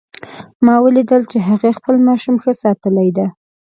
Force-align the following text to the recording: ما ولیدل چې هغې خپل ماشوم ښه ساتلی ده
ما 0.65 0.75
ولیدل 0.85 1.21
چې 1.31 1.37
هغې 1.49 1.71
خپل 1.77 1.95
ماشوم 2.07 2.35
ښه 2.43 2.51
ساتلی 2.63 3.09
ده 3.17 3.25